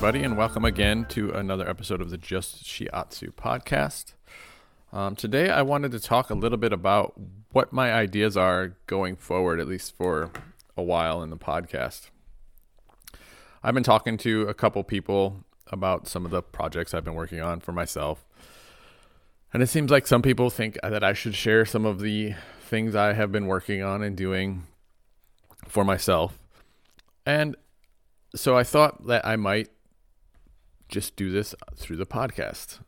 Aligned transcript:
everybody, 0.00 0.24
and 0.24 0.34
welcome 0.34 0.64
again 0.64 1.04
to 1.04 1.30
another 1.32 1.68
episode 1.68 2.00
of 2.00 2.08
the 2.08 2.16
Just 2.16 2.64
Shiatsu 2.64 3.34
podcast. 3.34 4.14
Um, 4.94 5.14
today, 5.14 5.50
I 5.50 5.60
wanted 5.60 5.92
to 5.92 6.00
talk 6.00 6.30
a 6.30 6.34
little 6.34 6.56
bit 6.56 6.72
about 6.72 7.20
what 7.52 7.70
my 7.70 7.92
ideas 7.92 8.34
are 8.34 8.78
going 8.86 9.14
forward, 9.14 9.60
at 9.60 9.68
least 9.68 9.94
for 9.94 10.30
a 10.74 10.82
while 10.82 11.22
in 11.22 11.28
the 11.28 11.36
podcast. 11.36 12.08
I've 13.62 13.74
been 13.74 13.82
talking 13.82 14.16
to 14.16 14.48
a 14.48 14.54
couple 14.54 14.82
people 14.84 15.44
about 15.66 16.08
some 16.08 16.24
of 16.24 16.30
the 16.30 16.40
projects 16.40 16.94
I've 16.94 17.04
been 17.04 17.12
working 17.12 17.42
on 17.42 17.60
for 17.60 17.72
myself. 17.72 18.26
And 19.52 19.62
it 19.62 19.66
seems 19.66 19.90
like 19.90 20.06
some 20.06 20.22
people 20.22 20.48
think 20.48 20.78
that 20.82 21.04
I 21.04 21.12
should 21.12 21.34
share 21.34 21.66
some 21.66 21.84
of 21.84 22.00
the 22.00 22.36
things 22.62 22.94
I 22.94 23.12
have 23.12 23.30
been 23.30 23.48
working 23.48 23.82
on 23.82 24.02
and 24.02 24.16
doing 24.16 24.66
for 25.68 25.84
myself. 25.84 26.38
And 27.26 27.54
so 28.34 28.56
I 28.56 28.64
thought 28.64 29.06
that 29.06 29.26
I 29.26 29.36
might 29.36 29.68
just 30.90 31.16
do 31.16 31.30
this 31.30 31.54
through 31.76 31.96
the 31.96 32.06
podcast. 32.06 32.80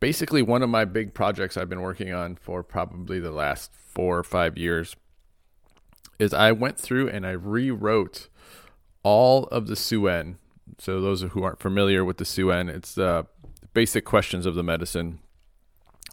Basically, 0.00 0.42
one 0.42 0.62
of 0.62 0.68
my 0.68 0.84
big 0.84 1.14
projects 1.14 1.56
I've 1.56 1.68
been 1.68 1.80
working 1.80 2.12
on 2.12 2.36
for 2.36 2.62
probably 2.62 3.18
the 3.18 3.30
last 3.30 3.72
four 3.74 4.18
or 4.18 4.22
five 4.22 4.58
years 4.58 4.96
is 6.18 6.34
I 6.34 6.52
went 6.52 6.78
through 6.78 7.08
and 7.08 7.26
I 7.26 7.30
rewrote 7.30 8.28
all 9.02 9.44
of 9.44 9.66
the 9.66 9.76
Su 9.76 10.02
Wen. 10.02 10.38
So, 10.78 11.00
those 11.00 11.22
who 11.22 11.42
aren't 11.42 11.60
familiar 11.60 12.04
with 12.04 12.18
the 12.18 12.24
Su 12.24 12.48
Wen, 12.48 12.68
it's 12.68 12.94
the 12.94 13.26
basic 13.72 14.04
questions 14.04 14.46
of 14.46 14.54
the 14.54 14.62
medicine. 14.62 15.20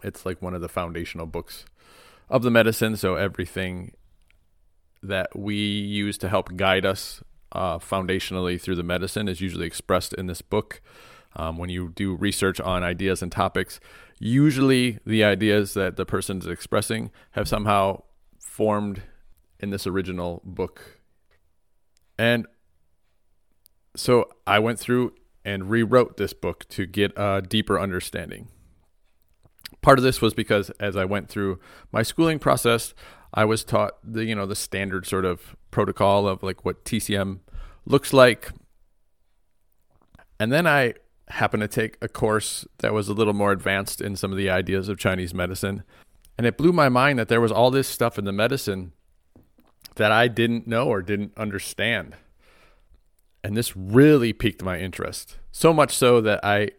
It's 0.03 0.25
like 0.25 0.41
one 0.41 0.53
of 0.53 0.61
the 0.61 0.69
foundational 0.69 1.25
books 1.25 1.65
of 2.29 2.43
the 2.43 2.51
medicine. 2.51 2.95
So, 2.95 3.15
everything 3.15 3.93
that 5.01 5.37
we 5.37 5.55
use 5.55 6.17
to 6.19 6.29
help 6.29 6.55
guide 6.55 6.85
us 6.85 7.21
uh, 7.53 7.79
foundationally 7.79 8.59
through 8.59 8.75
the 8.75 8.83
medicine 8.83 9.27
is 9.27 9.39
usually 9.39 9.65
expressed 9.65 10.13
in 10.13 10.27
this 10.27 10.41
book. 10.41 10.81
Um, 11.35 11.57
when 11.57 11.69
you 11.69 11.89
do 11.95 12.15
research 12.15 12.59
on 12.59 12.83
ideas 12.83 13.21
and 13.21 13.31
topics, 13.31 13.79
usually 14.19 14.99
the 15.05 15.23
ideas 15.23 15.73
that 15.73 15.95
the 15.95 16.05
person 16.05 16.39
is 16.39 16.47
expressing 16.47 17.11
have 17.31 17.47
somehow 17.47 18.03
formed 18.39 19.01
in 19.59 19.69
this 19.69 19.87
original 19.87 20.41
book. 20.43 20.99
And 22.19 22.45
so 23.95 24.29
I 24.45 24.59
went 24.59 24.79
through 24.79 25.13
and 25.45 25.69
rewrote 25.69 26.17
this 26.17 26.33
book 26.33 26.67
to 26.69 26.85
get 26.85 27.11
a 27.17 27.41
deeper 27.41 27.79
understanding. 27.79 28.49
Part 29.81 29.99
of 29.99 30.03
this 30.03 30.21
was 30.21 30.33
because 30.33 30.69
as 30.79 30.95
I 30.95 31.05
went 31.05 31.29
through 31.29 31.59
my 31.91 32.03
schooling 32.03 32.39
process, 32.39 32.93
I 33.33 33.45
was 33.45 33.63
taught 33.63 33.93
the 34.03 34.25
you 34.25 34.35
know 34.35 34.45
the 34.45 34.55
standard 34.55 35.05
sort 35.05 35.25
of 35.25 35.55
protocol 35.71 36.27
of 36.27 36.43
like 36.43 36.63
what 36.63 36.85
TCM 36.85 37.39
looks 37.85 38.13
like. 38.13 38.51
And 40.39 40.51
then 40.51 40.67
I 40.67 40.93
happened 41.29 41.61
to 41.61 41.67
take 41.67 41.97
a 42.01 42.07
course 42.07 42.65
that 42.79 42.93
was 42.93 43.07
a 43.07 43.13
little 43.13 43.33
more 43.33 43.51
advanced 43.51 44.01
in 44.01 44.15
some 44.15 44.31
of 44.31 44.37
the 44.37 44.49
ideas 44.49 44.89
of 44.89 44.97
Chinese 44.97 45.33
medicine. 45.33 45.83
And 46.37 46.45
it 46.45 46.57
blew 46.57 46.73
my 46.73 46.89
mind 46.89 47.17
that 47.19 47.27
there 47.27 47.41
was 47.41 47.51
all 47.51 47.71
this 47.71 47.87
stuff 47.87 48.17
in 48.17 48.25
the 48.25 48.31
medicine 48.31 48.91
that 49.95 50.11
I 50.11 50.27
didn't 50.27 50.67
know 50.67 50.87
or 50.87 51.01
didn't 51.01 51.37
understand. 51.37 52.15
And 53.43 53.55
this 53.55 53.75
really 53.75 54.33
piqued 54.33 54.63
my 54.63 54.79
interest. 54.79 55.37
So 55.51 55.73
much 55.73 55.95
so 55.95 56.21
that 56.21 56.43
I 56.43 56.71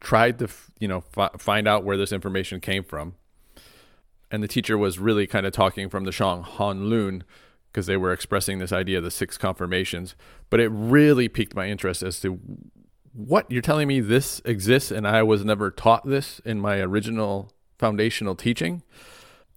tried 0.00 0.38
to, 0.38 0.48
you 0.78 0.88
know, 0.88 1.04
f- 1.16 1.40
find 1.40 1.68
out 1.68 1.84
where 1.84 1.96
this 1.96 2.12
information 2.12 2.60
came 2.60 2.84
from. 2.84 3.14
And 4.30 4.42
the 4.42 4.48
teacher 4.48 4.76
was 4.76 4.98
really 4.98 5.26
kind 5.26 5.46
of 5.46 5.52
talking 5.52 5.88
from 5.88 6.04
the 6.04 6.12
Shang 6.12 6.42
Han 6.42 6.90
Lun, 6.90 7.24
because 7.70 7.86
they 7.86 7.96
were 7.96 8.12
expressing 8.12 8.58
this 8.58 8.72
idea 8.72 8.98
of 8.98 9.04
the 9.04 9.10
six 9.10 9.38
conformations. 9.38 10.14
But 10.50 10.60
it 10.60 10.68
really 10.68 11.28
piqued 11.28 11.54
my 11.54 11.68
interest 11.68 12.02
as 12.02 12.20
to 12.20 12.40
what 13.12 13.50
you're 13.50 13.62
telling 13.62 13.88
me 13.88 14.00
this 14.00 14.40
exists 14.44 14.90
and 14.90 15.06
I 15.06 15.22
was 15.22 15.44
never 15.44 15.70
taught 15.70 16.06
this 16.06 16.40
in 16.44 16.60
my 16.60 16.78
original 16.78 17.52
foundational 17.78 18.34
teaching. 18.34 18.82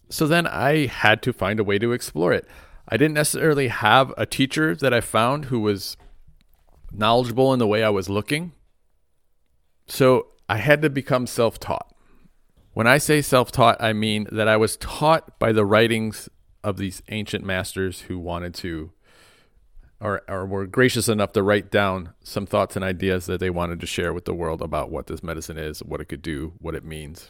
So 0.09 0.27
then 0.27 0.47
I 0.47 0.87
had 0.87 1.21
to 1.23 1.33
find 1.33 1.59
a 1.59 1.63
way 1.63 1.79
to 1.79 1.93
explore 1.93 2.33
it. 2.33 2.47
I 2.87 2.97
didn't 2.97 3.13
necessarily 3.13 3.69
have 3.69 4.13
a 4.17 4.25
teacher 4.25 4.75
that 4.75 4.93
I 4.93 5.01
found 5.01 5.45
who 5.45 5.59
was 5.59 5.95
knowledgeable 6.91 7.53
in 7.53 7.59
the 7.59 7.67
way 7.67 7.83
I 7.83 7.89
was 7.89 8.09
looking. 8.09 8.51
So 9.87 10.27
I 10.49 10.57
had 10.57 10.81
to 10.81 10.89
become 10.89 11.27
self 11.27 11.59
taught. 11.59 11.90
When 12.73 12.87
I 12.87 12.97
say 12.97 13.21
self 13.21 13.51
taught, 13.51 13.81
I 13.81 13.93
mean 13.93 14.27
that 14.31 14.47
I 14.47 14.57
was 14.57 14.77
taught 14.77 15.37
by 15.39 15.51
the 15.51 15.65
writings 15.65 16.29
of 16.63 16.77
these 16.77 17.01
ancient 17.09 17.43
masters 17.43 18.01
who 18.01 18.17
wanted 18.19 18.53
to 18.55 18.91
or, 19.99 20.23
or 20.27 20.45
were 20.45 20.65
gracious 20.65 21.07
enough 21.07 21.31
to 21.33 21.43
write 21.43 21.69
down 21.69 22.13
some 22.23 22.47
thoughts 22.47 22.75
and 22.75 22.83
ideas 22.83 23.27
that 23.27 23.39
they 23.39 23.51
wanted 23.51 23.79
to 23.79 23.85
share 23.85 24.13
with 24.13 24.25
the 24.25 24.33
world 24.33 24.61
about 24.61 24.89
what 24.89 25.05
this 25.07 25.21
medicine 25.21 25.57
is, 25.57 25.83
what 25.83 26.01
it 26.01 26.05
could 26.05 26.23
do, 26.23 26.53
what 26.59 26.73
it 26.73 26.83
means. 26.83 27.29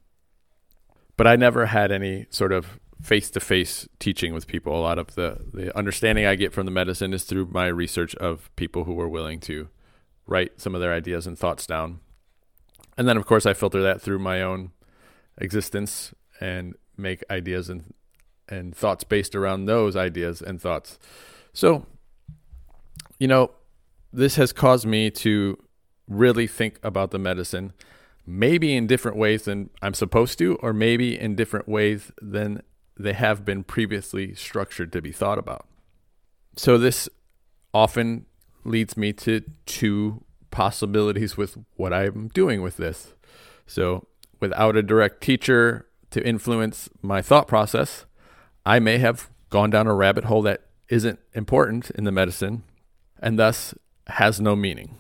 But 1.17 1.27
I 1.27 1.35
never 1.35 1.65
had 1.65 1.91
any 1.91 2.27
sort 2.29 2.53
of 2.53 2.79
face 3.01 3.29
to 3.31 3.41
face 3.41 3.89
teaching 3.99 4.33
with 4.33 4.47
people. 4.47 4.73
A 4.73 4.79
lot 4.79 4.99
of 4.99 5.15
the, 5.15 5.39
the 5.53 5.77
understanding 5.77 6.25
I 6.25 6.35
get 6.35 6.53
from 6.53 6.65
the 6.65 6.71
medicine 6.71 7.13
is 7.13 7.25
through 7.25 7.47
my 7.47 7.67
research 7.67 8.15
of 8.15 8.49
people 8.55 8.85
who 8.85 8.93
were 8.93 9.09
willing 9.09 9.41
to 9.41 9.67
write 10.25 10.61
some 10.61 10.73
of 10.73 10.81
their 10.81 10.93
ideas 10.93 11.27
and 11.27 11.37
thoughts 11.37 11.67
down. 11.67 11.99
And 12.97 13.07
then, 13.07 13.17
of 13.17 13.25
course, 13.25 13.45
I 13.45 13.53
filter 13.53 13.81
that 13.81 14.01
through 14.01 14.19
my 14.19 14.41
own 14.41 14.71
existence 15.41 16.13
and 16.39 16.75
make 16.97 17.23
ideas 17.29 17.69
and 17.69 17.93
and 18.47 18.75
thoughts 18.75 19.03
based 19.03 19.33
around 19.33 19.65
those 19.65 19.95
ideas 19.95 20.41
and 20.41 20.61
thoughts. 20.61 20.99
So, 21.53 21.85
you 23.17 23.27
know, 23.27 23.51
this 24.11 24.35
has 24.35 24.51
caused 24.51 24.85
me 24.85 25.09
to 25.11 25.57
really 26.07 26.47
think 26.47 26.77
about 26.83 27.11
the 27.11 27.19
medicine, 27.19 27.71
maybe 28.25 28.75
in 28.75 28.87
different 28.87 29.15
ways 29.15 29.45
than 29.45 29.69
I'm 29.81 29.93
supposed 29.93 30.37
to, 30.39 30.55
or 30.55 30.73
maybe 30.73 31.17
in 31.17 31.35
different 31.35 31.67
ways 31.67 32.11
than 32.21 32.61
they 32.97 33.13
have 33.13 33.45
been 33.45 33.63
previously 33.63 34.35
structured 34.35 34.91
to 34.91 35.01
be 35.01 35.13
thought 35.13 35.37
about. 35.37 35.65
So, 36.57 36.77
this 36.77 37.07
often 37.73 38.25
leads 38.65 38.97
me 38.97 39.13
to 39.13 39.41
two 39.65 40.25
possibilities 40.51 41.37
with 41.37 41.57
what 41.77 41.93
I'm 41.93 42.27
doing 42.27 42.61
with 42.61 42.75
this. 42.75 43.13
So, 43.65 44.07
without 44.41 44.75
a 44.75 44.83
direct 44.83 45.21
teacher 45.21 45.87
to 46.09 46.27
influence 46.27 46.89
my 47.01 47.21
thought 47.21 47.47
process, 47.47 48.05
I 48.65 48.79
may 48.79 48.97
have 48.97 49.29
gone 49.49 49.69
down 49.69 49.87
a 49.87 49.93
rabbit 49.93 50.25
hole 50.25 50.41
that 50.41 50.63
isn't 50.89 51.19
important 51.33 51.89
in 51.91 52.03
the 52.03 52.11
medicine 52.11 52.63
and 53.21 53.39
thus 53.39 53.73
has 54.07 54.41
no 54.41 54.55
meaning. 54.55 54.97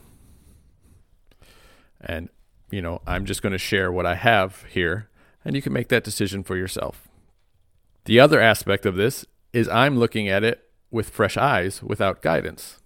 And, 1.99 2.29
you 2.69 2.81
know, 2.81 3.01
I'm 3.05 3.25
just 3.25 3.41
going 3.41 3.51
to 3.51 3.57
share 3.57 3.91
what 3.91 4.05
I 4.05 4.15
have 4.15 4.63
here, 4.69 5.09
and 5.43 5.55
you 5.55 5.61
can 5.61 5.73
make 5.73 5.89
that 5.89 6.03
decision 6.03 6.43
for 6.43 6.55
yourself. 6.55 7.07
The 8.05 8.19
other 8.19 8.39
aspect 8.39 8.85
of 8.85 8.95
this 8.95 9.25
is 9.53 9.67
I'm 9.67 9.97
looking 9.97 10.29
at 10.29 10.43
it 10.43 10.63
with 10.89 11.09
fresh 11.09 11.37
eyes 11.37 11.83
without 11.83 12.21
guidance, 12.21 12.79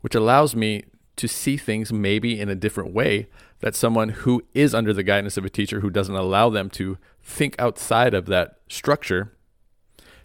which 0.00 0.14
allows 0.14 0.54
me 0.54 0.84
to 1.18 1.28
see 1.28 1.56
things 1.56 1.92
maybe 1.92 2.40
in 2.40 2.48
a 2.48 2.54
different 2.54 2.92
way 2.92 3.28
that 3.60 3.74
someone 3.74 4.10
who 4.10 4.42
is 4.54 4.74
under 4.74 4.92
the 4.92 5.02
guidance 5.02 5.36
of 5.36 5.44
a 5.44 5.50
teacher 5.50 5.80
who 5.80 5.90
doesn't 5.90 6.14
allow 6.14 6.48
them 6.48 6.70
to 6.70 6.96
think 7.22 7.54
outside 7.58 8.14
of 8.14 8.26
that 8.26 8.58
structure 8.68 9.32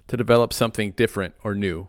to 0.08 0.18
develop 0.18 0.54
something 0.54 0.92
different 0.92 1.34
or 1.44 1.56
new. 1.56 1.88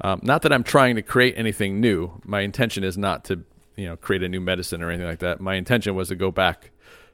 Um, 0.00 0.20
not 0.22 0.42
that 0.42 0.52
I'm 0.52 0.64
trying 0.64 0.96
to 0.96 1.02
create 1.02 1.34
anything 1.36 1.80
new. 1.80 2.20
My 2.24 2.40
intention 2.40 2.84
is 2.84 2.96
not 2.96 3.24
to, 3.24 3.44
you 3.76 3.86
know, 3.86 3.96
create 3.96 4.22
a 4.22 4.28
new 4.28 4.40
medicine 4.40 4.82
or 4.82 4.90
anything 4.90 5.06
like 5.06 5.20
that. 5.20 5.40
My 5.40 5.54
intention 5.54 5.94
was 5.94 6.08
to 6.08 6.16
go 6.16 6.30
back 6.30 6.70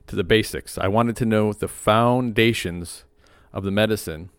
to 0.06 0.16
the 0.16 0.24
basics. 0.24 0.78
I 0.78 0.88
wanted 0.88 1.16
to 1.16 1.26
know 1.26 1.52
the 1.52 1.68
foundations 1.68 3.04
of 3.52 3.64
the 3.64 3.70
medicine 3.70 4.30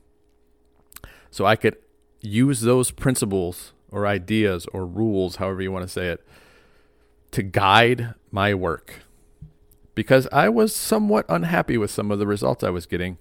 so 1.31 1.45
I 1.45 1.55
could 1.55 1.77
use 2.21 2.61
those 2.61 2.91
principles 2.91 3.73
or 3.91 4.05
ideas 4.07 4.65
or 4.73 4.85
rules, 4.85 5.37
however 5.37 5.61
you 5.61 5.71
want 5.71 5.83
to 5.83 5.89
say 5.89 6.07
it, 6.07 6.25
to 7.31 7.43
guide 7.43 8.15
my 8.31 8.53
work. 8.53 9.03
Because 9.95 10.27
I 10.31 10.49
was 10.49 10.73
somewhat 10.73 11.25
unhappy 11.27 11.77
with 11.77 11.91
some 11.91 12.11
of 12.11 12.19
the 12.19 12.27
results 12.27 12.63
I 12.63 12.69
was 12.69 12.85
getting 12.85 13.17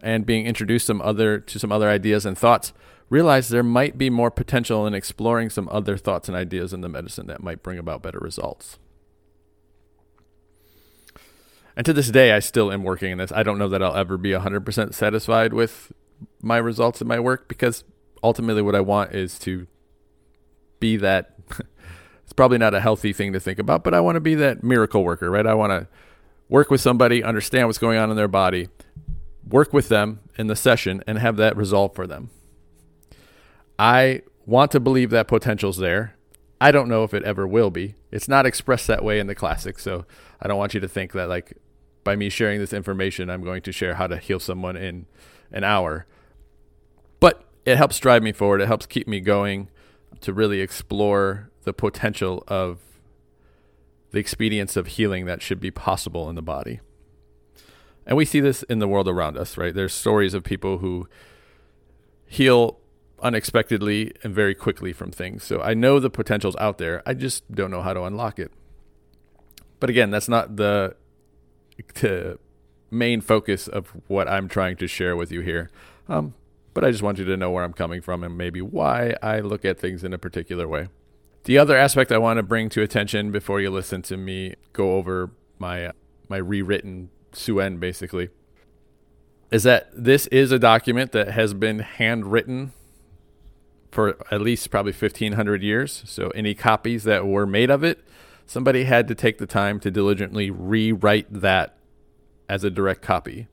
and 0.00 0.24
being 0.24 0.46
introduced 0.46 0.86
some 0.86 1.02
other 1.02 1.38
to 1.40 1.58
some 1.58 1.72
other 1.72 1.88
ideas 1.88 2.24
and 2.24 2.38
thoughts, 2.38 2.72
realized 3.08 3.50
there 3.50 3.62
might 3.62 3.98
be 3.98 4.08
more 4.08 4.30
potential 4.30 4.86
in 4.86 4.94
exploring 4.94 5.50
some 5.50 5.68
other 5.70 5.96
thoughts 5.96 6.28
and 6.28 6.36
ideas 6.36 6.72
in 6.72 6.80
the 6.80 6.88
medicine 6.88 7.26
that 7.26 7.42
might 7.42 7.62
bring 7.62 7.78
about 7.78 8.02
better 8.02 8.20
results. 8.20 8.78
And 11.76 11.86
to 11.86 11.92
this 11.92 12.10
day, 12.10 12.32
I 12.32 12.40
still 12.40 12.72
am 12.72 12.84
working 12.84 13.12
in 13.12 13.18
this. 13.18 13.32
I 13.32 13.42
don't 13.42 13.58
know 13.58 13.68
that 13.68 13.82
I'll 13.82 13.96
ever 13.96 14.16
be 14.16 14.30
100% 14.30 14.94
satisfied 14.94 15.52
with 15.52 15.92
my 16.42 16.58
results 16.58 17.00
in 17.00 17.08
my 17.08 17.18
work 17.18 17.48
because 17.48 17.84
ultimately 18.22 18.62
what 18.62 18.74
I 18.74 18.80
want 18.80 19.14
is 19.14 19.38
to 19.40 19.66
be 20.78 20.96
that. 20.98 21.39
It's 22.30 22.36
probably 22.36 22.58
not 22.58 22.74
a 22.74 22.80
healthy 22.80 23.12
thing 23.12 23.32
to 23.32 23.40
think 23.40 23.58
about, 23.58 23.82
but 23.82 23.92
I 23.92 23.98
want 23.98 24.14
to 24.14 24.20
be 24.20 24.36
that 24.36 24.62
miracle 24.62 25.02
worker, 25.02 25.28
right? 25.28 25.44
I 25.44 25.54
want 25.54 25.72
to 25.72 25.88
work 26.48 26.70
with 26.70 26.80
somebody, 26.80 27.24
understand 27.24 27.66
what's 27.66 27.76
going 27.76 27.98
on 27.98 28.08
in 28.08 28.16
their 28.16 28.28
body, 28.28 28.68
work 29.44 29.72
with 29.72 29.88
them 29.88 30.20
in 30.38 30.46
the 30.46 30.54
session 30.54 31.02
and 31.08 31.18
have 31.18 31.36
that 31.38 31.56
resolved 31.56 31.96
for 31.96 32.06
them. 32.06 32.30
I 33.80 34.22
want 34.46 34.70
to 34.70 34.78
believe 34.78 35.10
that 35.10 35.26
potential's 35.26 35.78
there. 35.78 36.14
I 36.60 36.70
don't 36.70 36.88
know 36.88 37.02
if 37.02 37.12
it 37.14 37.24
ever 37.24 37.48
will 37.48 37.72
be. 37.72 37.96
It's 38.12 38.28
not 38.28 38.46
expressed 38.46 38.86
that 38.86 39.02
way 39.02 39.18
in 39.18 39.26
the 39.26 39.34
classics, 39.34 39.82
so 39.82 40.06
I 40.40 40.46
don't 40.46 40.56
want 40.56 40.72
you 40.72 40.78
to 40.78 40.88
think 40.88 41.10
that 41.14 41.28
like 41.28 41.54
by 42.04 42.14
me 42.14 42.28
sharing 42.28 42.60
this 42.60 42.72
information, 42.72 43.28
I'm 43.28 43.42
going 43.42 43.62
to 43.62 43.72
share 43.72 43.94
how 43.94 44.06
to 44.06 44.18
heal 44.18 44.38
someone 44.38 44.76
in 44.76 45.06
an 45.50 45.64
hour. 45.64 46.06
But 47.18 47.42
it 47.66 47.76
helps 47.76 47.98
drive 47.98 48.22
me 48.22 48.30
forward. 48.30 48.60
It 48.60 48.68
helps 48.68 48.86
keep 48.86 49.08
me 49.08 49.18
going 49.18 49.66
to 50.20 50.32
really 50.32 50.60
explore 50.60 51.49
the 51.64 51.72
potential 51.72 52.44
of 52.48 52.78
the 54.10 54.18
expedience 54.18 54.76
of 54.76 54.88
healing 54.88 55.26
that 55.26 55.42
should 55.42 55.60
be 55.60 55.70
possible 55.70 56.28
in 56.28 56.34
the 56.34 56.42
body. 56.42 56.80
And 58.06 58.16
we 58.16 58.24
see 58.24 58.40
this 58.40 58.62
in 58.64 58.78
the 58.78 58.88
world 58.88 59.08
around 59.08 59.36
us, 59.36 59.56
right? 59.56 59.74
There's 59.74 59.92
stories 59.92 60.34
of 60.34 60.42
people 60.42 60.78
who 60.78 61.08
heal 62.26 62.78
unexpectedly 63.22 64.12
and 64.22 64.34
very 64.34 64.54
quickly 64.54 64.92
from 64.92 65.10
things. 65.10 65.44
So 65.44 65.60
I 65.60 65.74
know 65.74 66.00
the 66.00 66.10
potential's 66.10 66.56
out 66.56 66.78
there. 66.78 67.02
I 67.06 67.14
just 67.14 67.50
don't 67.52 67.70
know 67.70 67.82
how 67.82 67.92
to 67.92 68.02
unlock 68.02 68.38
it. 68.38 68.50
But 69.78 69.90
again, 69.90 70.10
that's 70.10 70.28
not 70.28 70.56
the 70.56 70.96
the 71.94 72.38
main 72.90 73.20
focus 73.20 73.68
of 73.68 73.88
what 74.06 74.28
I'm 74.28 74.48
trying 74.48 74.76
to 74.76 74.86
share 74.86 75.16
with 75.16 75.32
you 75.32 75.40
here. 75.40 75.70
Um, 76.08 76.34
but 76.74 76.84
I 76.84 76.90
just 76.90 77.02
want 77.02 77.18
you 77.18 77.24
to 77.24 77.36
know 77.36 77.50
where 77.50 77.64
I'm 77.64 77.72
coming 77.72 78.02
from 78.02 78.22
and 78.22 78.36
maybe 78.36 78.60
why 78.60 79.14
I 79.22 79.40
look 79.40 79.64
at 79.64 79.78
things 79.78 80.04
in 80.04 80.12
a 80.12 80.18
particular 80.18 80.68
way. 80.68 80.88
The 81.44 81.58
other 81.58 81.76
aspect 81.76 82.12
I 82.12 82.18
want 82.18 82.36
to 82.36 82.42
bring 82.42 82.68
to 82.70 82.82
attention 82.82 83.30
before 83.30 83.60
you 83.60 83.70
listen 83.70 84.02
to 84.02 84.16
me 84.16 84.54
go 84.72 84.94
over 84.94 85.30
my 85.58 85.92
my 86.28 86.36
rewritten 86.36 87.10
Su 87.32 87.56
Wen 87.56 87.78
basically 87.78 88.28
is 89.50 89.64
that 89.64 89.88
this 89.92 90.26
is 90.28 90.52
a 90.52 90.58
document 90.58 91.12
that 91.12 91.28
has 91.28 91.54
been 91.54 91.80
handwritten 91.80 92.72
for 93.90 94.16
at 94.30 94.40
least 94.40 94.70
probably 94.70 94.92
1500 94.92 95.62
years. 95.62 96.02
So 96.06 96.28
any 96.30 96.54
copies 96.54 97.04
that 97.04 97.26
were 97.26 97.46
made 97.46 97.70
of 97.70 97.82
it, 97.82 98.04
somebody 98.46 98.84
had 98.84 99.08
to 99.08 99.14
take 99.14 99.38
the 99.38 99.46
time 99.46 99.80
to 99.80 99.90
diligently 99.90 100.50
rewrite 100.50 101.26
that 101.40 101.76
as 102.48 102.62
a 102.62 102.70
direct 102.70 103.02
copy. 103.02 103.48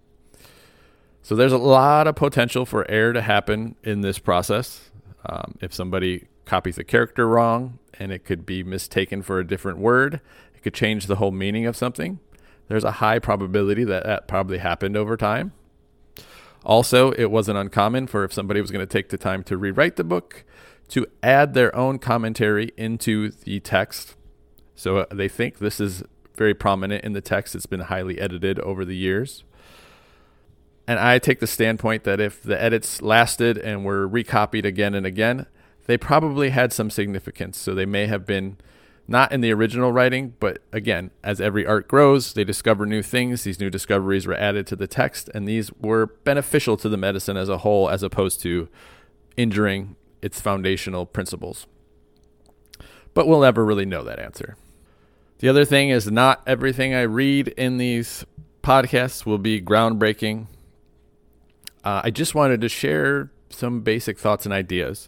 So 1.23 1.35
there's 1.35 1.51
a 1.51 1.57
lot 1.57 2.07
of 2.07 2.15
potential 2.15 2.65
for 2.65 2.89
error 2.89 3.13
to 3.13 3.21
happen 3.21 3.75
in 3.83 4.01
this 4.01 4.19
process. 4.19 4.91
Um, 5.25 5.57
if 5.59 5.73
somebody 5.73 6.27
copies 6.47 6.77
a 6.77 6.83
character 6.83 7.27
wrong 7.27 7.77
and 7.99 8.11
it 8.11 8.25
could 8.25 8.45
be 8.45 8.63
mistaken 8.63 9.21
for 9.21 9.39
a 9.39 9.45
different 9.45 9.77
word, 9.77 10.21
it 10.55 10.63
could 10.63 10.73
change 10.73 11.05
the 11.05 11.17
whole 11.17 11.31
meaning 11.31 11.65
of 11.65 11.75
something. 11.75 12.19
There's 12.67 12.83
a 12.83 12.93
high 12.93 13.19
probability 13.19 13.83
that 13.83 14.03
that 14.05 14.27
probably 14.27 14.57
happened 14.57 14.97
over 14.97 15.15
time. 15.15 15.53
Also, 16.63 17.11
it 17.11 17.31
wasn't 17.31 17.57
uncommon 17.57 18.07
for 18.07 18.23
if 18.23 18.33
somebody 18.33 18.59
was 18.59 18.71
going 18.71 18.85
to 18.85 18.91
take 18.91 19.09
the 19.09 19.17
time 19.17 19.43
to 19.43 19.57
rewrite 19.57 19.95
the 19.95 20.03
book 20.03 20.43
to 20.89 21.05
add 21.21 21.53
their 21.53 21.73
own 21.75 21.99
commentary 21.99 22.71
into 22.77 23.29
the 23.29 23.59
text. 23.59 24.15
So 24.75 24.97
uh, 24.97 25.05
they 25.11 25.27
think 25.27 25.59
this 25.59 25.79
is 25.79 26.03
very 26.35 26.53
prominent 26.53 27.03
in 27.03 27.13
the 27.13 27.21
text. 27.21 27.55
It's 27.55 27.65
been 27.65 27.81
highly 27.81 28.19
edited 28.19 28.59
over 28.59 28.85
the 28.85 28.95
years. 28.95 29.43
And 30.87 30.99
I 30.99 31.19
take 31.19 31.39
the 31.39 31.47
standpoint 31.47 32.05
that 32.05 32.21
if 32.21 32.41
the 32.41 32.61
edits 32.61 33.01
lasted 33.01 33.57
and 33.57 33.83
were 33.83 34.07
recopied 34.07 34.65
again 34.65 34.93
and 34.93 35.05
again, 35.05 35.45
they 35.87 35.97
probably 35.97 36.51
had 36.51 36.71
some 36.71 36.89
significance. 36.89 37.57
So 37.57 37.73
they 37.73 37.85
may 37.85 38.07
have 38.07 38.25
been 38.25 38.57
not 39.07 39.31
in 39.31 39.41
the 39.41 39.53
original 39.53 39.91
writing, 39.91 40.35
but 40.39 40.59
again, 40.71 41.11
as 41.23 41.41
every 41.41 41.65
art 41.65 41.87
grows, 41.87 42.33
they 42.33 42.43
discover 42.43 42.85
new 42.85 43.01
things. 43.01 43.43
These 43.43 43.59
new 43.59 43.69
discoveries 43.69 44.27
were 44.27 44.35
added 44.35 44.67
to 44.67 44.75
the 44.75 44.87
text, 44.87 45.29
and 45.33 45.47
these 45.47 45.71
were 45.73 46.07
beneficial 46.07 46.77
to 46.77 46.89
the 46.89 46.97
medicine 46.97 47.37
as 47.37 47.49
a 47.49 47.59
whole, 47.59 47.89
as 47.89 48.03
opposed 48.03 48.41
to 48.41 48.67
injuring 49.37 49.95
its 50.21 50.41
foundational 50.41 51.05
principles. 51.05 51.67
But 53.13 53.27
we'll 53.27 53.41
never 53.41 53.65
really 53.65 53.85
know 53.85 54.03
that 54.03 54.19
answer. 54.19 54.57
The 55.39 55.49
other 55.49 55.65
thing 55.65 55.89
is, 55.89 56.11
not 56.11 56.41
everything 56.45 56.93
I 56.93 57.03
read 57.03 57.47
in 57.49 57.77
these 57.77 58.25
podcasts 58.61 59.25
will 59.25 59.37
be 59.37 59.61
groundbreaking 59.61 60.47
uh, 61.87 62.01
I 62.03 62.11
just 62.11 62.35
wanted 62.35 62.59
to 62.59 62.67
share 62.67 63.31
some 63.49 63.79
basic 63.79 64.19
thoughts 64.19 64.45
and 64.45 64.51
ideas. 64.53 65.07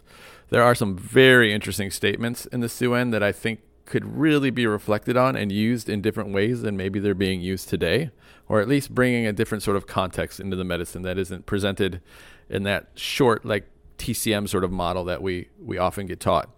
There 0.50 0.62
are 0.62 0.74
some 0.74 0.96
very 0.96 1.52
interesting 1.52 1.90
statements 1.90 2.46
in 2.46 2.60
the 2.60 2.68
Su 2.68 2.90
Wen 2.90 3.10
that 3.10 3.22
I 3.22 3.32
think 3.32 3.60
could 3.86 4.16
really 4.16 4.50
be 4.50 4.66
reflected 4.66 5.16
on 5.16 5.34
and 5.34 5.50
used 5.50 5.88
in 5.88 6.00
different 6.00 6.32
ways 6.32 6.62
than 6.62 6.76
maybe 6.76 7.00
they're 7.00 7.14
being 7.14 7.40
used 7.40 7.68
today, 7.68 8.10
or 8.48 8.60
at 8.60 8.68
least 8.68 8.94
bringing 8.94 9.26
a 9.26 9.32
different 9.32 9.62
sort 9.62 9.76
of 9.76 9.86
context 9.86 10.38
into 10.38 10.56
the 10.56 10.64
medicine 10.64 11.02
that 11.02 11.18
isn't 11.18 11.46
presented 11.46 12.00
in 12.48 12.62
that 12.64 12.88
short, 12.94 13.44
like 13.44 13.68
TCM 13.98 14.48
sort 14.48 14.64
of 14.64 14.70
model 14.70 15.04
that 15.04 15.22
we 15.22 15.48
we 15.60 15.78
often 15.78 16.06
get 16.06 16.20
taught. 16.20 16.50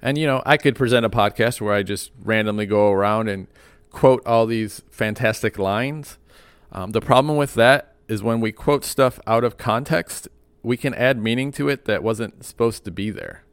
And 0.00 0.18
you 0.18 0.26
know, 0.26 0.42
I 0.44 0.56
could 0.56 0.76
present 0.76 1.06
a 1.06 1.10
podcast 1.10 1.60
where 1.60 1.74
I 1.74 1.82
just 1.82 2.10
randomly 2.22 2.66
go 2.66 2.90
around 2.90 3.28
and 3.28 3.46
quote 3.90 4.26
all 4.26 4.46
these 4.46 4.82
fantastic 4.90 5.58
lines. 5.58 6.18
Um, 6.72 6.92
the 6.92 7.00
problem 7.00 7.36
with 7.36 7.54
that 7.54 7.94
is 8.08 8.22
when 8.22 8.40
we 8.40 8.52
quote 8.52 8.84
stuff 8.84 9.18
out 9.26 9.44
of 9.44 9.56
context, 9.56 10.28
we 10.64 10.76
can 10.76 10.94
add 10.94 11.22
meaning 11.22 11.52
to 11.52 11.68
it 11.68 11.84
that 11.84 12.02
wasn't 12.02 12.44
supposed 12.44 12.84
to 12.84 12.90
be 12.90 13.10
there. 13.10 13.44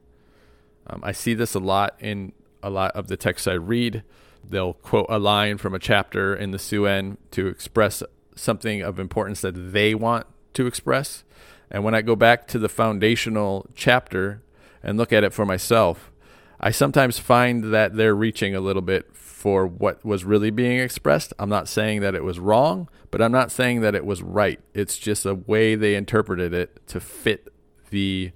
Um, 0.87 1.01
I 1.03 1.11
see 1.11 1.33
this 1.33 1.53
a 1.53 1.59
lot 1.59 1.95
in 1.99 2.31
a 2.63 2.69
lot 2.69 2.91
of 2.95 3.07
the 3.07 3.17
texts 3.17 3.47
I 3.47 3.53
read. 3.53 4.03
They'll 4.47 4.73
quote 4.73 5.07
a 5.09 5.19
line 5.19 5.57
from 5.57 5.75
a 5.75 5.79
chapter 5.79 6.33
in 6.33 6.51
the 6.51 6.59
Su 6.59 6.83
Wen 6.83 7.17
to 7.31 7.47
express 7.47 8.01
something 8.35 8.81
of 8.81 8.99
importance 8.99 9.41
that 9.41 9.73
they 9.73 9.93
want 9.93 10.25
to 10.53 10.65
express. 10.65 11.23
And 11.69 11.83
when 11.83 11.93
I 11.93 12.01
go 12.01 12.15
back 12.15 12.47
to 12.47 12.59
the 12.59 12.69
foundational 12.69 13.67
chapter 13.75 14.41
and 14.81 14.97
look 14.97 15.13
at 15.13 15.23
it 15.23 15.33
for 15.33 15.45
myself, 15.45 16.11
I 16.59 16.71
sometimes 16.71 17.19
find 17.19 17.73
that 17.73 17.95
they're 17.95 18.15
reaching 18.15 18.55
a 18.55 18.61
little 18.61 18.81
bit 18.81 19.15
for 19.41 19.65
what 19.65 20.05
was 20.05 20.23
really 20.23 20.51
being 20.51 20.79
expressed. 20.79 21.33
I'm 21.39 21.49
not 21.49 21.67
saying 21.67 22.01
that 22.01 22.13
it 22.13 22.23
was 22.23 22.39
wrong, 22.39 22.87
but 23.09 23.23
I'm 23.23 23.31
not 23.31 23.51
saying 23.51 23.81
that 23.81 23.95
it 23.95 24.05
was 24.05 24.21
right. 24.21 24.59
It's 24.75 24.99
just 24.99 25.25
a 25.25 25.33
way 25.33 25.73
they 25.73 25.95
interpreted 25.95 26.53
it 26.53 26.85
to 26.89 26.99
fit 26.99 27.51
the 27.89 28.33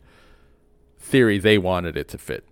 theory 0.98 1.38
they 1.38 1.60
wanted 1.60 1.96
it 1.96 2.08
to 2.08 2.18
fit. 2.18 2.44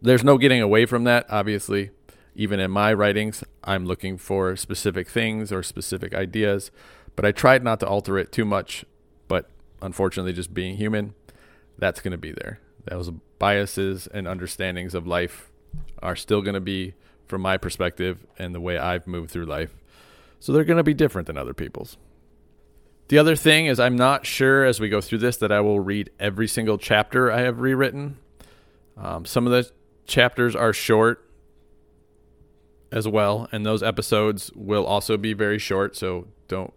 There's 0.00 0.22
no 0.22 0.38
getting 0.38 0.62
away 0.62 0.86
from 0.86 1.02
that, 1.02 1.26
obviously. 1.28 1.90
Even 2.36 2.60
in 2.60 2.70
my 2.70 2.92
writings, 2.92 3.42
I'm 3.64 3.86
looking 3.86 4.18
for 4.18 4.54
specific 4.54 5.08
things 5.08 5.50
or 5.50 5.64
specific 5.64 6.14
ideas, 6.14 6.70
but 7.16 7.24
I 7.24 7.32
tried 7.32 7.64
not 7.64 7.80
to 7.80 7.88
alter 7.88 8.16
it 8.18 8.30
too 8.30 8.44
much. 8.44 8.84
But 9.26 9.50
unfortunately, 9.82 10.32
just 10.32 10.54
being 10.54 10.76
human, 10.76 11.14
that's 11.76 12.00
going 12.00 12.12
to 12.12 12.18
be 12.18 12.30
there. 12.30 12.60
Those 12.84 13.10
biases 13.40 14.06
and 14.06 14.28
understandings 14.28 14.94
of 14.94 15.08
life 15.08 15.50
are 16.00 16.14
still 16.14 16.40
going 16.40 16.54
to 16.54 16.60
be 16.60 16.94
from 17.28 17.42
my 17.42 17.56
perspective 17.56 18.26
and 18.38 18.54
the 18.54 18.60
way 18.60 18.78
I've 18.78 19.06
moved 19.06 19.30
through 19.30 19.46
life. 19.46 19.76
So 20.40 20.52
they're 20.52 20.64
going 20.64 20.78
to 20.78 20.84
be 20.84 20.94
different 20.94 21.26
than 21.26 21.36
other 21.36 21.54
people's. 21.54 21.96
The 23.08 23.18
other 23.18 23.36
thing 23.36 23.66
is, 23.66 23.80
I'm 23.80 23.96
not 23.96 24.26
sure 24.26 24.64
as 24.64 24.80
we 24.80 24.88
go 24.88 25.00
through 25.00 25.18
this 25.18 25.38
that 25.38 25.50
I 25.50 25.60
will 25.60 25.80
read 25.80 26.10
every 26.20 26.46
single 26.46 26.76
chapter 26.76 27.32
I 27.32 27.40
have 27.40 27.60
rewritten. 27.60 28.18
Um, 28.96 29.24
some 29.24 29.46
of 29.46 29.52
the 29.52 29.70
chapters 30.06 30.54
are 30.54 30.72
short 30.72 31.24
as 32.92 33.08
well, 33.08 33.48
and 33.50 33.64
those 33.64 33.82
episodes 33.82 34.50
will 34.54 34.84
also 34.84 35.16
be 35.16 35.32
very 35.32 35.58
short. 35.58 35.96
So 35.96 36.26
don't, 36.48 36.72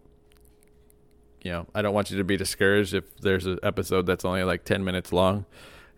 you 1.42 1.52
know, 1.52 1.68
I 1.76 1.82
don't 1.82 1.94
want 1.94 2.12
you 2.12 2.18
to 2.18 2.24
be 2.24 2.38
discouraged 2.38 2.94
if 2.94 3.16
there's 3.18 3.46
an 3.46 3.60
episode 3.62 4.06
that's 4.06 4.24
only 4.24 4.44
like 4.44 4.64
10 4.64 4.84
minutes 4.84 5.12
long. 5.12 5.46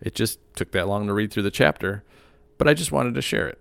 It 0.00 0.14
just 0.14 0.38
took 0.56 0.72
that 0.72 0.88
long 0.88 1.06
to 1.06 1.14
read 1.14 1.32
through 1.32 1.44
the 1.44 1.50
chapter, 1.50 2.02
but 2.58 2.66
I 2.66 2.74
just 2.74 2.90
wanted 2.90 3.14
to 3.14 3.22
share 3.22 3.48
it? 3.48 3.58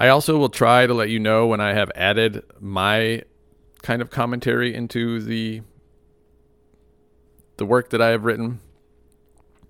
I 0.00 0.08
also 0.08 0.38
will 0.38 0.48
try 0.48 0.86
to 0.86 0.94
let 0.94 1.10
you 1.10 1.18
know 1.18 1.48
when 1.48 1.60
I 1.60 1.74
have 1.74 1.90
added 1.96 2.44
my 2.60 3.24
kind 3.82 4.00
of 4.00 4.10
commentary 4.10 4.72
into 4.74 5.20
the 5.20 5.62
the 7.56 7.66
work 7.66 7.90
that 7.90 8.00
I 8.00 8.10
have 8.10 8.24
written, 8.24 8.60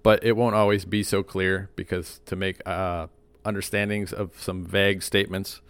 but 0.03 0.23
it 0.23 0.37
won't 0.37 0.55
always 0.55 0.85
be 0.85 1.03
so 1.03 1.23
clear 1.23 1.71
because 1.75 2.21
to 2.27 2.37
make 2.37 2.61
uh, 2.69 3.07
understandings 3.47 4.13
of 4.13 4.39
some 4.39 4.67
vague 4.67 5.03
statements 5.03 5.63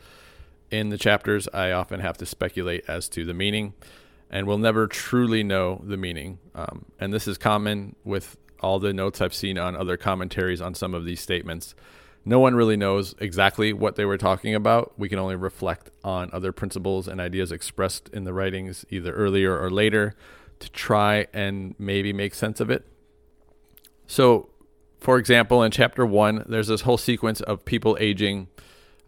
in 0.73 0.89
the 0.89 0.99
chapters, 0.99 1.47
I 1.55 1.71
often 1.71 2.01
have 2.01 2.19
to 2.19 2.27
speculate 2.27 2.85
as 2.89 3.09
to 3.11 3.25
the 3.25 3.35
meaning, 3.35 3.75
and 4.29 4.49
we'll 4.49 4.59
never 4.59 4.89
truly 4.89 5.45
know 5.45 5.81
the 5.85 5.97
meaning. 5.97 6.41
Um, 6.57 6.87
and 6.99 7.15
this 7.15 7.29
is 7.29 7.39
common 7.39 7.95
with 8.03 8.37
all 8.59 8.81
the 8.81 8.93
notes 8.93 9.21
I've 9.21 9.33
seen 9.33 9.57
on 9.57 9.77
other 9.77 9.97
commentaries 9.97 10.61
on 10.61 10.75
some 10.75 10.95
of 10.95 11.05
these 11.05 11.21
statements 11.21 11.77
no 12.25 12.39
one 12.39 12.55
really 12.55 12.77
knows 12.77 13.15
exactly 13.21 13.73
what 13.73 13.97
they 13.97 14.05
were 14.05 14.19
talking 14.19 14.55
about. 14.55 14.93
We 14.99 15.09
can 15.09 15.19
only 15.19 15.37
reflect 15.37 15.91
on 16.05 16.31
other 16.33 16.53
principles 16.53 17.09
and 17.09 17.21
ideas 17.21 17.51
expressed 17.53 18.09
in 18.11 18.25
the 18.25 18.33
writings, 18.33 18.85
either 18.91 19.13
earlier 19.13 19.59
or 19.59 19.71
later, 19.71 20.15
to 20.59 20.71
try 20.71 21.27
and 21.33 21.75
maybe 21.79 22.13
make 22.13 22.35
sense 22.35 22.61
of 22.61 22.71
it. 22.71 22.87
So, 24.07 24.51
for 24.99 25.19
example, 25.19 25.63
in 25.63 25.71
chapter 25.71 26.05
one, 26.05 26.45
there's 26.49 26.69
this 26.69 26.83
whole 26.83 26.99
sequence 26.99 27.41
of 27.41 27.65
people 27.65 27.97
aging, 28.01 28.49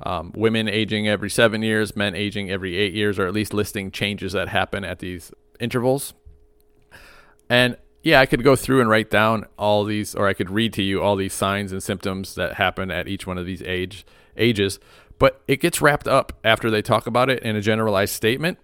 um, 0.00 0.32
women 0.34 0.68
aging 0.68 1.08
every 1.08 1.30
seven 1.30 1.62
years, 1.62 1.96
men 1.96 2.14
aging 2.14 2.50
every 2.50 2.76
eight 2.76 2.94
years, 2.94 3.18
or 3.18 3.26
at 3.26 3.34
least 3.34 3.52
listing 3.52 3.90
changes 3.90 4.32
that 4.32 4.48
happen 4.48 4.84
at 4.84 5.00
these 5.00 5.32
intervals. 5.58 6.14
And 7.48 7.76
yeah, 8.02 8.20
I 8.20 8.26
could 8.26 8.42
go 8.42 8.56
through 8.56 8.80
and 8.80 8.88
write 8.88 9.10
down 9.10 9.46
all 9.58 9.84
these, 9.84 10.14
or 10.14 10.26
I 10.26 10.34
could 10.34 10.50
read 10.50 10.72
to 10.74 10.82
you 10.82 11.02
all 11.02 11.16
these 11.16 11.34
signs 11.34 11.72
and 11.72 11.82
symptoms 11.82 12.34
that 12.34 12.54
happen 12.54 12.90
at 12.90 13.08
each 13.08 13.26
one 13.26 13.38
of 13.38 13.46
these 13.46 13.62
age 13.62 14.06
ages. 14.36 14.78
But 15.18 15.42
it 15.46 15.60
gets 15.60 15.82
wrapped 15.82 16.08
up 16.08 16.32
after 16.42 16.70
they 16.70 16.80
talk 16.80 17.06
about 17.06 17.28
it 17.28 17.42
in 17.42 17.56
a 17.56 17.60
generalized 17.60 18.14
statement. 18.14 18.58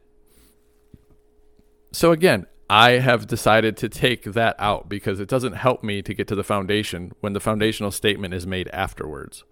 So 1.92 2.12
again, 2.12 2.46
I 2.68 2.92
have 2.92 3.26
decided 3.26 3.76
to 3.78 3.88
take 3.88 4.24
that 4.24 4.56
out 4.58 4.88
because 4.88 5.20
it 5.20 5.28
doesn't 5.28 5.52
help 5.52 5.84
me 5.84 6.02
to 6.02 6.14
get 6.14 6.26
to 6.28 6.34
the 6.34 6.42
foundation 6.42 7.12
when 7.20 7.32
the 7.32 7.40
foundational 7.40 7.90
statement 7.90 8.34
is 8.34 8.46
made 8.46 8.68
afterwards. 8.68 9.44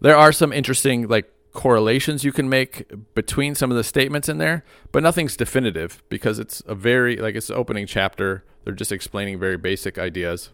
There 0.00 0.16
are 0.16 0.32
some 0.32 0.52
interesting 0.52 1.08
like 1.08 1.32
correlations 1.54 2.24
you 2.24 2.32
can 2.32 2.48
make 2.48 2.84
between 3.14 3.54
some 3.54 3.70
of 3.70 3.76
the 3.76 3.84
statements 3.84 4.28
in 4.28 4.38
there, 4.38 4.64
but 4.92 5.02
nothing's 5.02 5.36
definitive 5.36 6.02
because 6.10 6.38
it's 6.38 6.62
a 6.66 6.74
very 6.74 7.16
like 7.16 7.34
it's 7.34 7.46
the 7.46 7.54
opening 7.54 7.86
chapter. 7.86 8.44
They're 8.64 8.74
just 8.74 8.92
explaining 8.92 9.38
very 9.38 9.56
basic 9.56 9.98
ideas. 9.98 10.50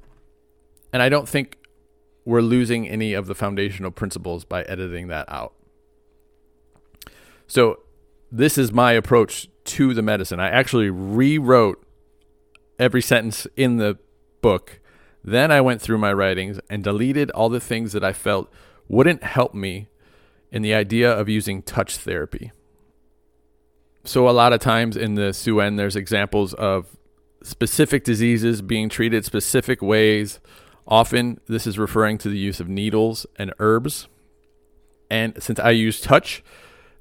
And 0.93 1.03
I 1.03 1.09
don't 1.09 1.29
think 1.29 1.59
we're 2.25 2.43
losing 2.43 2.89
any 2.89 3.15
of 3.15 3.27
the 3.27 3.35
foundational 3.35 3.91
principles 3.91 4.45
by 4.45 4.63
editing 4.63 5.09
that 5.09 5.31
out. 5.31 5.55
So, 7.47 7.81
this 8.31 8.57
is 8.57 8.71
my 8.71 8.93
approach 8.93 9.49
to 9.65 9.93
the 9.93 10.03
medicine. 10.03 10.39
I 10.39 10.51
actually 10.51 10.91
rewrote 10.91 11.85
every 12.79 13.03
sentence 13.03 13.47
in 13.57 13.79
the 13.79 13.99
book. 14.41 14.81
Then 15.25 15.51
I 15.51 15.61
went 15.61 15.83
through 15.83 15.99
my 15.99 16.13
writings 16.13 16.61
and 16.71 16.85
deleted 16.85 17.31
all 17.33 17.49
the 17.49 17.61
things 17.61 17.93
that 17.93 18.05
I 18.05 18.13
felt 18.13 18.53
wouldn't 18.89 19.25
help 19.25 19.55
me 19.55 19.89
in 20.53 20.63
the 20.63 20.75
idea 20.75 21.11
of 21.11 21.29
using 21.29 21.63
touch 21.63 21.97
therapy. 21.97 22.53
So, 24.05 24.29
a 24.29 24.31
lot 24.31 24.53
of 24.53 24.61
times 24.61 24.97
in 24.97 25.15
the 25.15 25.33
Su 25.33 25.57
Wen, 25.57 25.77
there's 25.77 25.97
examples 25.97 26.55
of 26.55 26.97
specific 27.43 28.05
diseases 28.05 28.63
being 28.63 28.89
treated 28.89 29.25
specific 29.25 29.83
ways. 29.83 30.41
Often, 30.87 31.41
this 31.47 31.67
is 31.67 31.79
referring 31.79 32.19
to 32.19 32.29
the 32.29 32.39
use 32.39 32.61
of 32.61 32.69
needles 32.69 33.27
and 33.37 33.53
herbs. 33.59 34.09
And 35.11 35.41
since 35.43 35.59
I 35.59 35.71
use 35.71 36.01
touch, 36.01 36.43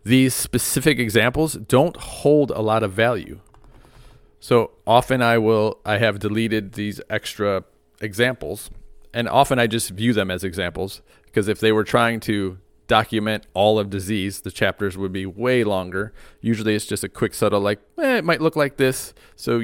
these 0.04 0.34
specific 0.34 1.00
examples 1.00 1.54
don't 1.54 1.96
hold 1.98 2.52
a 2.52 2.62
lot 2.62 2.84
of 2.84 2.92
value. 2.92 3.40
So 4.40 4.72
often 4.88 5.22
I 5.22 5.38
will 5.38 5.80
I 5.86 5.98
have 5.98 6.20
deleted 6.20 6.74
these 6.74 7.02
extra 7.10 7.64
examples 8.02 8.70
and 9.14 9.28
often 9.28 9.60
I 9.60 9.68
just 9.68 9.90
view 9.90 10.14
them 10.14 10.32
as 10.32 10.44
examples 10.44 11.02
because 11.26 11.48
if 11.48 11.60
they 11.60 11.72
were 11.72 11.84
trying 11.84 12.20
to 12.22 12.58
document 12.90 13.46
all 13.54 13.80
of 13.80 13.90
disease, 13.90 14.42
the 14.42 14.52
chapters 14.52 14.98
would 14.98 15.14
be 15.14 15.26
way 15.26 15.64
longer. 15.64 16.12
Usually 16.42 16.76
it's 16.76 16.86
just 16.86 17.06
a 17.06 17.08
quick 17.08 17.34
subtle 17.34 17.62
like, 17.62 17.80
eh, 17.98 18.18
it 18.18 18.26
might 18.26 18.42
look 18.42 18.58
like 18.58 18.76
this, 18.76 19.14
so 19.38 19.64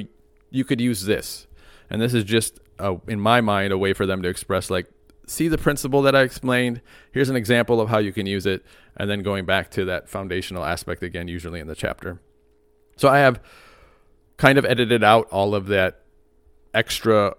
you 0.49 0.63
could 0.63 0.79
use 0.79 1.05
this. 1.05 1.47
And 1.89 2.01
this 2.01 2.13
is 2.13 2.23
just 2.23 2.59
a, 2.79 2.95
in 3.07 3.19
my 3.19 3.41
mind 3.41 3.73
a 3.73 3.77
way 3.77 3.91
for 3.91 4.05
them 4.05 4.21
to 4.21 4.29
express 4.29 4.69
like 4.69 4.87
see 5.27 5.47
the 5.47 5.57
principle 5.57 6.01
that 6.03 6.15
I 6.15 6.21
explained. 6.21 6.81
Here's 7.11 7.29
an 7.29 7.35
example 7.35 7.81
of 7.81 7.89
how 7.89 7.97
you 7.97 8.13
can 8.13 8.27
use 8.27 8.45
it 8.45 8.63
and 8.95 9.09
then 9.09 9.23
going 9.23 9.45
back 9.45 9.71
to 9.71 9.85
that 9.85 10.07
foundational 10.07 10.63
aspect 10.63 11.03
again 11.03 11.27
usually 11.27 11.59
in 11.59 11.67
the 11.67 11.75
chapter. 11.75 12.21
So 12.95 13.09
I 13.09 13.17
have 13.17 13.41
kind 14.37 14.57
of 14.57 14.65
edited 14.65 15.03
out 15.03 15.27
all 15.31 15.55
of 15.55 15.67
that 15.67 16.01
extra 16.73 17.35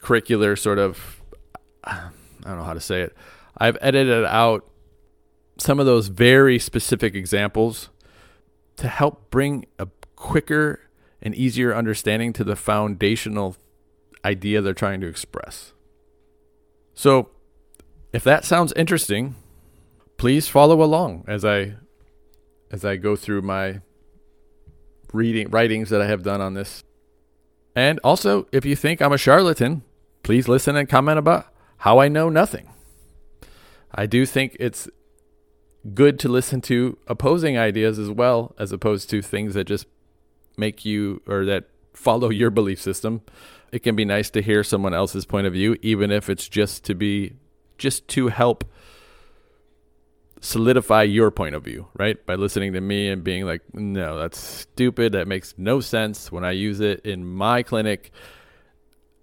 curricular 0.00 0.58
sort 0.58 0.78
of 0.78 1.20
I 1.84 2.10
don't 2.42 2.58
know 2.58 2.64
how 2.64 2.74
to 2.74 2.80
say 2.80 3.02
it. 3.02 3.16
I've 3.58 3.78
edited 3.80 4.24
out 4.24 4.68
some 5.58 5.80
of 5.80 5.86
those 5.86 6.08
very 6.08 6.58
specific 6.58 7.14
examples 7.14 7.90
to 8.76 8.88
help 8.88 9.30
bring 9.30 9.66
a 9.78 9.88
quicker 10.14 10.80
and 11.22 11.34
easier 11.34 11.74
understanding 11.74 12.32
to 12.34 12.44
the 12.44 12.56
foundational 12.56 13.56
idea 14.24 14.60
they're 14.60 14.74
trying 14.74 15.00
to 15.00 15.06
express. 15.06 15.72
So, 16.94 17.30
if 18.12 18.24
that 18.24 18.44
sounds 18.44 18.72
interesting, 18.74 19.34
please 20.16 20.48
follow 20.48 20.82
along 20.82 21.24
as 21.26 21.44
I 21.44 21.74
as 22.70 22.84
I 22.84 22.96
go 22.96 23.16
through 23.16 23.42
my 23.42 23.80
reading 25.12 25.50
writings 25.50 25.90
that 25.90 26.00
I 26.00 26.06
have 26.06 26.22
done 26.22 26.40
on 26.40 26.54
this. 26.54 26.82
And 27.74 28.00
also, 28.02 28.46
if 28.52 28.64
you 28.64 28.74
think 28.74 29.00
I'm 29.00 29.12
a 29.12 29.18
charlatan, 29.18 29.82
please 30.22 30.48
listen 30.48 30.76
and 30.76 30.88
comment 30.88 31.18
about 31.18 31.46
how 31.78 31.98
I 31.98 32.08
know 32.08 32.28
nothing. 32.28 32.68
I 33.94 34.06
do 34.06 34.26
think 34.26 34.56
it's 34.58 34.88
good 35.94 36.18
to 36.20 36.28
listen 36.28 36.60
to 36.62 36.98
opposing 37.06 37.56
ideas 37.58 37.98
as 37.98 38.10
well, 38.10 38.54
as 38.58 38.72
opposed 38.72 39.10
to 39.10 39.22
things 39.22 39.54
that 39.54 39.64
just 39.64 39.86
make 40.56 40.84
you 40.84 41.22
or 41.26 41.44
that 41.44 41.64
follow 41.92 42.30
your 42.30 42.50
belief 42.50 42.80
system. 42.80 43.22
It 43.72 43.82
can 43.82 43.96
be 43.96 44.04
nice 44.04 44.30
to 44.30 44.42
hear 44.42 44.62
someone 44.64 44.94
else's 44.94 45.26
point 45.26 45.46
of 45.46 45.52
view, 45.52 45.76
even 45.82 46.10
if 46.10 46.30
it's 46.30 46.48
just 46.48 46.84
to 46.84 46.94
be 46.94 47.34
just 47.78 48.08
to 48.08 48.28
help 48.28 48.64
solidify 50.40 51.02
your 51.02 51.30
point 51.30 51.54
of 51.54 51.64
view, 51.64 51.88
right? 51.94 52.24
By 52.24 52.34
listening 52.34 52.72
to 52.74 52.80
me 52.80 53.08
and 53.08 53.24
being 53.24 53.44
like, 53.44 53.62
no, 53.74 54.18
that's 54.18 54.38
stupid. 54.38 55.12
That 55.12 55.26
makes 55.26 55.54
no 55.56 55.80
sense. 55.80 56.30
When 56.30 56.44
I 56.44 56.52
use 56.52 56.80
it 56.80 57.00
in 57.04 57.26
my 57.26 57.62
clinic, 57.62 58.12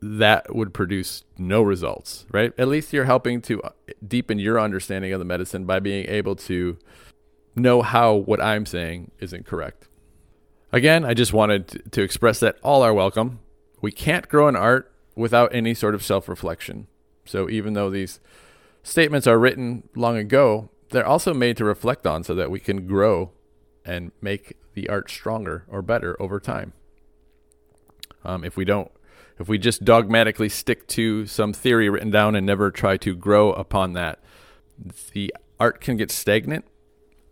that 0.03 0.53
would 0.53 0.73
produce 0.73 1.23
no 1.37 1.61
results, 1.61 2.25
right? 2.31 2.53
At 2.57 2.67
least 2.67 2.91
you're 2.91 3.05
helping 3.05 3.41
to 3.43 3.61
uh, 3.61 3.69
deepen 4.05 4.37
your 4.37 4.59
understanding 4.59 5.13
of 5.13 5.19
the 5.19 5.25
medicine 5.25 5.65
by 5.65 5.79
being 5.79 6.07
able 6.09 6.35
to 6.35 6.77
know 7.55 7.81
how 7.81 8.13
what 8.13 8.41
I'm 8.41 8.65
saying 8.65 9.11
isn't 9.19 9.45
correct. 9.45 9.87
Again, 10.71 11.05
I 11.05 11.13
just 11.13 11.33
wanted 11.33 11.91
to 11.91 12.01
express 12.01 12.39
that 12.41 12.57
all 12.63 12.81
are 12.81 12.93
welcome. 12.93 13.39
We 13.81 13.91
can't 13.91 14.27
grow 14.27 14.47
in 14.47 14.55
art 14.55 14.91
without 15.15 15.53
any 15.53 15.73
sort 15.73 15.95
of 15.95 16.03
self 16.03 16.27
reflection. 16.27 16.87
So 17.25 17.49
even 17.49 17.73
though 17.73 17.89
these 17.89 18.19
statements 18.81 19.27
are 19.27 19.39
written 19.39 19.87
long 19.95 20.17
ago, 20.17 20.69
they're 20.89 21.05
also 21.05 21.33
made 21.33 21.57
to 21.57 21.65
reflect 21.65 22.05
on 22.05 22.23
so 22.23 22.35
that 22.35 22.51
we 22.51 22.59
can 22.59 22.87
grow 22.87 23.31
and 23.85 24.11
make 24.21 24.57
the 24.73 24.89
art 24.89 25.09
stronger 25.09 25.65
or 25.67 25.81
better 25.81 26.21
over 26.21 26.39
time. 26.39 26.73
Um, 28.25 28.43
if 28.43 28.57
we 28.57 28.65
don't 28.65 28.91
if 29.39 29.47
we 29.47 29.57
just 29.57 29.83
dogmatically 29.83 30.49
stick 30.49 30.87
to 30.87 31.25
some 31.25 31.53
theory 31.53 31.89
written 31.89 32.11
down 32.11 32.35
and 32.35 32.45
never 32.45 32.71
try 32.71 32.97
to 32.97 33.15
grow 33.15 33.51
upon 33.53 33.93
that, 33.93 34.19
the 35.13 35.33
art 35.59 35.81
can 35.81 35.97
get 35.97 36.11
stagnant 36.11 36.65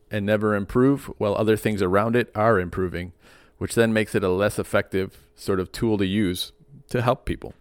and 0.10 0.26
never 0.26 0.56
improve 0.56 1.06
while 1.18 1.36
other 1.36 1.56
things 1.56 1.82
around 1.82 2.16
it 2.16 2.32
are 2.36 2.60
improving, 2.60 3.14
which 3.58 3.76
then 3.76 3.94
makes 3.94 4.16
it 4.16 4.24
a 4.24 4.30
less 4.30 4.60
effective 4.60 5.26
sort 5.36 5.60
of 5.60 5.72
tool 5.72 5.98
to 5.98 6.06
use 6.06 6.52
to 6.90 7.02
help 7.02 7.26
people. 7.26 7.54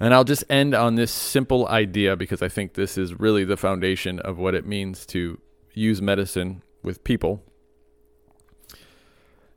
And 0.00 0.14
I'll 0.14 0.24
just 0.24 0.44
end 0.48 0.74
on 0.74 0.94
this 0.94 1.12
simple 1.12 1.68
idea 1.68 2.16
because 2.16 2.40
I 2.40 2.48
think 2.48 2.72
this 2.72 2.96
is 2.96 3.20
really 3.20 3.44
the 3.44 3.58
foundation 3.58 4.18
of 4.18 4.38
what 4.38 4.54
it 4.54 4.66
means 4.66 5.04
to 5.06 5.38
use 5.74 6.00
medicine 6.00 6.62
with 6.82 7.04
people. 7.04 7.42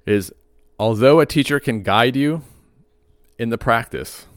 Is 0.05 0.33
although 0.77 1.21
a 1.21 1.25
teacher 1.25 1.61
can 1.61 1.81
guide 1.81 2.17
you 2.17 2.43
in 3.37 3.49
the 3.49 3.57
practice, 3.57 4.27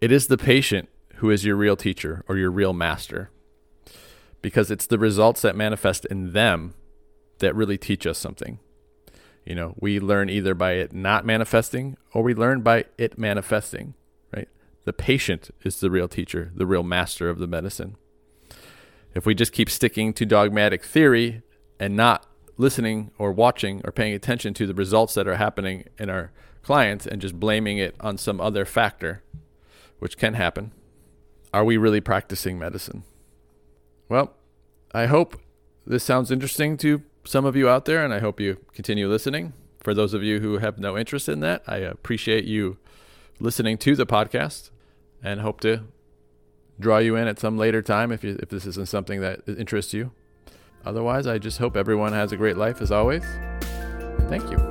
it 0.00 0.12
is 0.12 0.28
the 0.28 0.38
patient 0.38 0.88
who 1.16 1.30
is 1.30 1.44
your 1.44 1.56
real 1.56 1.76
teacher 1.76 2.24
or 2.28 2.36
your 2.36 2.50
real 2.50 2.72
master 2.72 3.30
because 4.40 4.70
it's 4.70 4.86
the 4.86 4.98
results 4.98 5.42
that 5.42 5.56
manifest 5.56 6.04
in 6.06 6.32
them 6.32 6.74
that 7.38 7.54
really 7.54 7.76
teach 7.78 8.06
us 8.06 8.18
something. 8.18 8.58
You 9.44 9.54
know, 9.54 9.74
we 9.80 9.98
learn 9.98 10.28
either 10.30 10.54
by 10.54 10.72
it 10.72 10.92
not 10.92 11.24
manifesting 11.24 11.96
or 12.12 12.22
we 12.22 12.34
learn 12.34 12.60
by 12.60 12.84
it 12.96 13.18
manifesting, 13.18 13.94
right? 14.34 14.48
The 14.84 14.92
patient 14.92 15.50
is 15.64 15.80
the 15.80 15.90
real 15.90 16.08
teacher, 16.08 16.52
the 16.54 16.66
real 16.66 16.82
master 16.82 17.28
of 17.28 17.38
the 17.38 17.46
medicine. 17.46 17.96
If 19.14 19.26
we 19.26 19.34
just 19.34 19.52
keep 19.52 19.70
sticking 19.70 20.12
to 20.14 20.26
dogmatic 20.26 20.84
theory 20.84 21.42
and 21.80 21.96
not 21.96 22.26
listening 22.56 23.10
or 23.18 23.32
watching 23.32 23.80
or 23.84 23.92
paying 23.92 24.14
attention 24.14 24.52
to 24.54 24.66
the 24.66 24.74
results 24.74 25.14
that 25.14 25.26
are 25.26 25.36
happening 25.36 25.84
in 25.98 26.10
our 26.10 26.30
clients 26.68 27.06
and 27.06 27.18
just 27.22 27.40
blaming 27.40 27.78
it 27.78 27.94
on 27.98 28.18
some 28.18 28.42
other 28.42 28.66
factor, 28.66 29.22
which 30.00 30.18
can 30.18 30.34
happen. 30.34 30.70
Are 31.50 31.64
we 31.64 31.78
really 31.78 32.02
practicing 32.02 32.58
medicine? 32.58 33.04
Well, 34.10 34.34
I 34.92 35.06
hope 35.06 35.40
this 35.86 36.04
sounds 36.04 36.30
interesting 36.30 36.76
to 36.76 37.02
some 37.24 37.46
of 37.46 37.56
you 37.56 37.70
out 37.70 37.86
there, 37.86 38.04
and 38.04 38.12
I 38.12 38.18
hope 38.18 38.38
you 38.38 38.58
continue 38.74 39.08
listening. 39.08 39.54
For 39.80 39.94
those 39.94 40.12
of 40.12 40.22
you 40.22 40.40
who 40.40 40.58
have 40.58 40.78
no 40.78 40.98
interest 40.98 41.26
in 41.26 41.40
that, 41.40 41.62
I 41.66 41.78
appreciate 41.78 42.44
you 42.44 42.76
listening 43.40 43.78
to 43.78 43.96
the 43.96 44.04
podcast 44.04 44.68
and 45.22 45.40
hope 45.40 45.62
to 45.62 45.84
draw 46.78 46.98
you 46.98 47.16
in 47.16 47.28
at 47.28 47.38
some 47.38 47.56
later 47.56 47.80
time 47.80 48.12
if, 48.12 48.22
you, 48.22 48.38
if 48.42 48.50
this 48.50 48.66
isn't 48.66 48.88
something 48.88 49.22
that 49.22 49.40
interests 49.48 49.94
you. 49.94 50.10
Otherwise, 50.84 51.26
I 51.26 51.38
just 51.38 51.56
hope 51.56 51.78
everyone 51.78 52.12
has 52.12 52.30
a 52.30 52.36
great 52.36 52.58
life 52.58 52.82
as 52.82 52.92
always. 52.92 53.24
Thank 54.28 54.50
you. 54.50 54.67